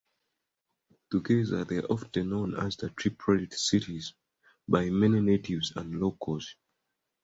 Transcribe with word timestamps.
Together, 1.11 1.63
they 1.63 1.77
are 1.77 1.85
often 1.85 2.31
known 2.31 2.55
as 2.57 2.75
"The 2.75 2.89
Triplet 2.89 3.53
Cities" 3.53 4.15
by 4.67 4.89
many 4.89 5.21
natives 5.21 5.73
and 5.75 5.99
locals. 6.01 6.55